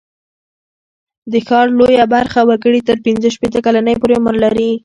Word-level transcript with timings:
د 1.31 1.33
ښار 1.47 1.67
لویه 1.77 2.05
برخه 2.15 2.41
وګړي 2.49 2.81
تر 2.89 2.97
پینځه 3.05 3.29
شپېته 3.35 3.59
کلنۍ 3.65 3.95
پورته 4.01 4.17
عمر 4.19 4.35
لري. 4.43 4.71